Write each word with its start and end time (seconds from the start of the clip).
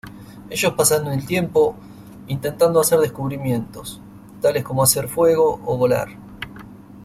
Ellos 0.49 0.73
pasan 0.73 1.05
el 1.13 1.27
tiempo 1.27 1.75
intentando 2.25 2.79
hacer 2.79 2.97
descubrimientos, 2.97 4.01
tales 4.41 4.63
como 4.63 4.81
hacer 4.81 5.07
fuego 5.07 5.61
o 5.63 5.77
volar. 5.77 6.07